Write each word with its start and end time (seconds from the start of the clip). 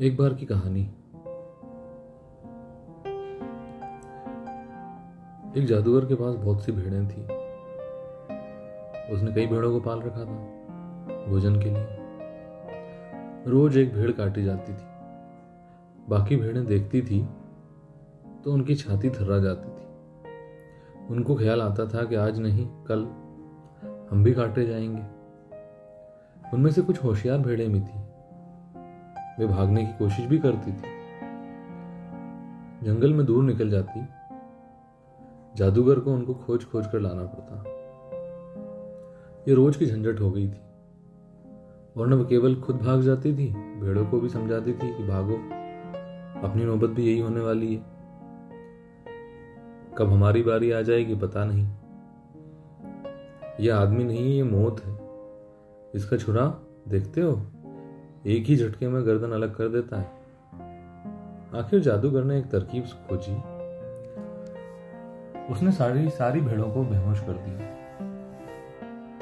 एक 0.00 0.16
बार 0.16 0.34
की 0.34 0.46
कहानी। 0.46 0.82
एक 5.56 5.66
जादूगर 5.66 6.06
के 6.06 6.14
पास 6.14 6.34
बहुत 6.34 6.64
सी 6.64 6.72
भेड़ें 6.72 7.08
थी। 7.08 7.22
उसने 9.14 9.32
कई 9.32 9.46
भेड़ों 9.46 9.72
को 9.72 9.80
पाल 9.80 10.00
रखा 10.00 10.20
था, 10.20 10.38
भोजन 11.28 11.56
के 11.56 11.70
लिए। 11.70 11.86
रोज 13.50 13.76
एक 13.76 13.94
भेड़ 13.94 14.12
काटी 14.12 14.44
जाती 14.44 14.72
थी। 14.72 14.86
बाकी 16.08 16.36
भेड़ें 16.36 16.66
देखती 16.66 17.02
थी 17.02 17.28
तो 18.44 18.52
उनकी 18.52 18.74
छाती 18.74 19.10
थर्रा 19.10 19.38
जाती 19.38 19.68
थी। 19.68 19.86
उनको 21.10 21.34
ख्याल 21.34 21.62
आता 21.62 21.86
था 21.86 22.04
कि 22.04 22.14
आज 22.14 22.40
नहीं, 22.40 22.66
कल 22.66 23.04
हम 24.10 24.24
भी 24.24 24.32
काटे 24.32 24.66
जाएँगे। 24.66 25.02
उनमें 26.54 26.70
से 26.70 26.82
कुछ 26.82 27.04
होशियार 27.04 27.38
भेड़ें 27.38 27.72
भी 27.72 27.80
थी। 27.80 28.07
वे 29.38 29.46
भागने 29.46 29.84
की 29.84 29.92
कोशिश 29.98 30.24
भी 30.26 30.38
करती 30.38 30.72
थी। 30.72 30.96
जंगल 32.84 33.14
में 33.14 33.24
दूर 33.26 33.44
निकल 33.44 33.70
जाती, 33.70 34.00
जादूगर 35.56 36.00
को 36.00 36.12
उनको 36.12 36.34
खोज 36.34 36.64
खोज 36.64 36.86
कर 36.86 37.00
लाना 37.00 37.22
पड़ता। 37.24 37.64
ये 39.48 39.54
रोज 39.54 39.76
की 39.76 39.86
झंझट 39.86 40.20
हो 40.20 40.30
गई 40.30 40.48
थी, 40.48 40.60
वरना 41.96 42.16
वो 42.16 42.24
केवल 42.24 42.54
खुद 42.60 42.76
भाग 42.76 43.02
जाती 43.02 43.32
थी, 43.36 43.48
भेड़ों 43.80 44.06
को 44.06 44.20
भी 44.20 44.28
समझाती 44.28 44.72
थी 44.72 44.94
कि 44.94 45.06
भागो, 45.08 45.36
अपनी 46.48 46.64
नौबत 46.64 46.90
भी 46.90 47.06
यही 47.06 47.18
होने 47.18 47.40
वाली 47.40 47.74
है। 47.74 47.82
कब 49.98 50.10
हमारी 50.12 50.42
बारी 50.42 50.70
आ 50.70 50.80
जाएगी 50.80 51.14
पता 51.14 51.44
नहीं। 51.44 51.66
यह 53.60 53.76
आदमी 53.76 54.04
नहीं 54.04 54.18
है, 54.18 54.30
ये 54.30 54.42
मौत 54.42 54.84
है। 54.84 54.92
इसका 55.94 56.16
छुरा 56.16 56.44
देखते 56.88 57.20
हो? 57.20 57.32
एक 58.26 58.44
ही 58.44 58.56
झटके 58.56 58.88
में 58.88 59.06
गर्दन 59.06 59.30
अलग 59.30 59.54
कर 59.54 59.68
देता 59.68 60.00
है। 60.00 60.18
आखिर 61.60 61.80
जादूगर 61.80 62.24
ने 62.24 62.38
एक 62.38 62.44
तरकीब 62.44 62.84
खोजी। 62.84 63.36
उसने 65.52 65.72
सारी 65.72 66.10
सारी 66.10 66.40
भेड़ों 66.40 66.72
को 66.72 66.84
बेहोश 66.84 67.20
कर 67.20 67.32
दिया। 67.32 67.68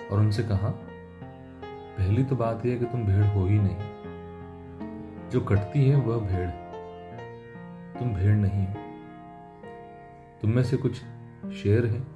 और 0.09 0.19
उनसे 0.19 0.43
कहा, 0.43 0.69
पहली 1.99 2.25
तो 2.25 2.37
बात 2.37 2.67
यह 2.67 2.79
कि 2.79 2.85
तुम 2.85 3.05
भेड़ 3.05 3.25
हो 3.25 3.47
ही 3.47 3.59
नहीं। 3.59 3.77
जो 5.31 5.41
कटती 5.41 5.89
है 5.89 5.97
वह 5.97 6.19
भेड़ 6.27 6.51
तुम 7.99 8.15
भेड़ 8.15 8.37
नहीं 8.37 8.67
हो। 8.67 8.75
तुम 10.43 10.51
में 10.51 10.63
से 10.63 10.77
कुछ 10.77 10.95
शेर 11.53 11.87
हैं, 11.87 12.07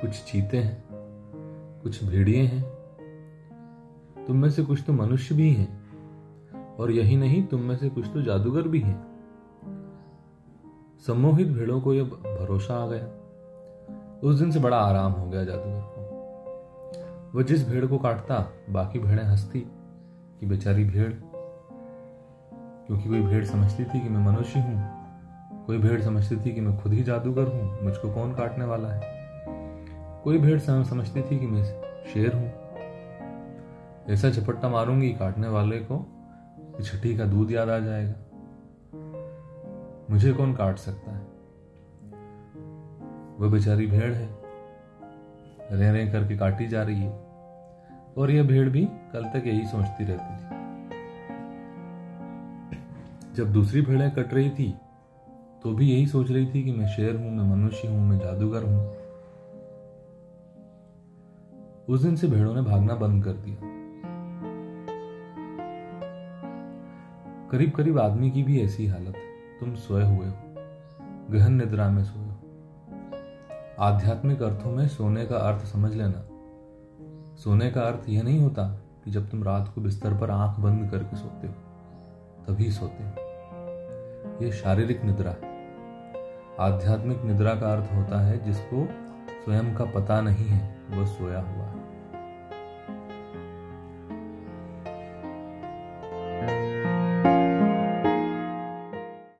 कुछ 0.00 0.10
चीते 0.10 0.56
हैं, 0.56 0.84
कुछ 1.82 2.04
भेड़िए 2.04 2.42
हैं 2.42 2.81
तुम 4.26 4.36
में 4.36 4.50
से 4.50 4.62
कुछ 4.62 4.82
तो 4.86 4.92
मनुष्य 4.92 5.34
भी 5.34 5.52
हैं, 5.54 6.76
और 6.76 6.90
यही 6.90 7.16
नहीं, 7.16 7.42
तुम 7.46 7.60
में 7.60 7.76
से 7.76 7.88
कुछ 7.88 8.06
तो 8.06 8.22
जादूगर 8.22 8.62
भी 8.62 8.80
हैं। 8.80 9.00
सम्मोहित 11.06 11.48
भेड़ों 11.48 11.80
को 11.80 11.94
यह 11.94 12.04
भरोसा 12.04 12.74
आ 12.74 12.86
गया। 12.86 13.06
उस 14.20 14.38
दिन 14.38 14.50
से 14.50 14.60
बड़ा 14.60 14.76
आराम 14.76 15.12
हो 15.12 15.28
गया 15.30 15.44
जादूगर 15.44 15.80
को। 15.86 17.38
वह 17.38 17.42
जिस 17.42 17.68
भेड़ 17.68 17.86
को 17.86 17.98
काटता, 17.98 18.52
बाकी 18.70 18.98
भेड़ें 18.98 19.24
हंसती 19.24 19.60
कि 20.40 20.46
बेचारी 20.46 20.84
भेड़, 20.84 21.12
क्योंकि 22.86 23.08
कोई 23.08 23.20
भेड़ 23.20 23.44
समझती 23.44 23.84
थी 23.84 24.00
कि 24.00 24.08
मैं 24.08 24.24
मनुष्य 24.26 24.60
हूँ, 24.60 25.64
कोई 25.66 25.78
भेड़ 25.78 26.00
समझती 26.02 26.36
थी 26.36 26.54
कि 26.54 26.60
मैं 26.60 26.78
खुद 26.78 26.92
ही 26.92 27.02
जादूगर 27.02 27.48
हूँ, 27.48 27.82
मुझको 27.82 28.12
कौन 28.12 28.32
काटने 28.32 28.64
वाला 28.64 28.88
है? 28.88 29.00
कोई 30.24 30.38
भेड़ 30.38 30.58
समझती 30.58 31.22
थी 31.22 31.38
कि 31.38 31.46
मैं 31.46 31.64
शेर 32.04 32.34
हूँ 32.34 32.61
ऐसा 34.08 34.30
झपट्टा 34.30 34.68
मारूँगी 34.68 35.10
काटने 35.10 35.48
वाले 35.48 35.78
को 35.78 35.98
कि 36.58 36.82
छठी 36.82 37.16
का 37.16 37.24
दूध 37.24 37.50
याद 37.50 37.68
आ 37.68 37.78
जाएगा। 37.78 38.14
मुझे 40.10 40.32
कौन 40.32 40.54
काट 40.54 40.78
सकता 40.78 41.12
है? 41.12 41.26
वह 43.38 43.50
बेचारी 43.50 43.86
भेड़ 43.86 44.12
है। 44.12 44.28
रे 45.72 45.92
रे 45.92 46.06
करके 46.06 46.36
काटी 46.36 46.66
जा 46.68 46.82
रही 46.82 47.00
है। 47.00 47.12
और 48.18 48.30
यह 48.30 48.42
भेड़ 48.42 48.68
भी 48.68 48.84
कल 49.12 49.24
तक 49.24 49.46
यही 49.46 49.66
सोचती 49.66 50.04
रहती 50.04 50.36
थी। 50.36 50.52
जब 53.34 53.52
दूसरी 53.52 53.82
भेड़ें 53.82 54.10
कट 54.10 54.34
रही 54.34 54.50
थी 54.50 54.74
तो 55.62 55.72
भी 55.72 55.90
यही 55.90 56.06
सोच 56.06 56.30
रही 56.30 56.46
थी 56.46 56.64
कि 56.64 56.72
मैं 56.72 56.88
शेर 56.88 57.16
हूँ, 57.16 57.30
मैं 57.30 57.44
मनुष्य 57.44 57.88
हूँ, 57.88 58.00
मैं 58.00 58.18
जादूगर 58.18 58.62
हूँ। 58.62 58.90
उस 61.88 62.02
दिन 62.02 62.16
से 62.16 62.26
भेड़ों 62.26 62.54
ने 62.54 62.62
भागना 62.62 62.94
बंद 62.94 63.24
कर 63.24 63.32
दिया। 63.32 63.81
करीब 67.52 67.70
करीब 67.70 67.98
आदमी 67.98 68.30
की 68.30 68.42
भी 68.42 68.62
ऐसी 68.62 68.86
हालत 68.86 69.16
है। 69.16 69.58
तुम 69.60 69.74
सोए 69.74 70.04
हुए 70.04 70.26
हो। 70.26 70.34
गहन 71.30 71.52
निद्रा 71.52 71.90
में 71.90 72.04
सोए 72.04 72.24
हो। 72.24 72.36
आध्यात्मिक 73.80 74.42
अर्थों 74.42 74.70
में 74.70 74.88
सोने 74.88 75.26
का 75.26 75.36
अर्थ 75.36 75.64
समझ 75.64 75.94
लेना। 75.94 76.28
सोने 77.36 77.70
का 77.70 77.80
अर्थ 77.80 78.08
यह 78.08 78.22
नहीं 78.22 78.40
होता 78.40 78.80
कि 79.04 79.10
जब 79.10 79.30
तुम 79.30 79.44
रात 79.44 79.72
को 79.74 79.80
बिस्तर 79.80 80.18
पर 80.18 80.30
आँख 80.30 80.60
बंद 80.60 80.90
करके 80.90 81.16
सोते 81.16 81.46
हो, 81.46 81.54
तभी 82.48 82.70
सोते 82.70 83.04
हो। 83.04 83.10
यह 84.44 84.50
शारीरिक 84.50 85.04
निद्रा 85.04 85.30
है। 85.30 85.68
आध्यात्मिक 86.60 87.22
निद्रा 87.22 87.54
का 87.54 87.72
अर्थ 87.72 87.94
होता 87.94 88.20
है 88.20 88.44
जिसको 88.44 88.88
स्वयं 89.44 89.74
का 89.74 89.84
पता 89.84 90.20
नहीं 90.20 90.46
है, 90.46 90.78
वह 90.90 91.06
सोया 91.06 91.40
हुआ 91.40 91.64
है। 91.64 91.81